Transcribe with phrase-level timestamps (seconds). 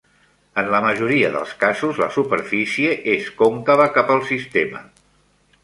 [0.61, 4.83] En la majoria dels casos la superfície és còncava cap al sistema.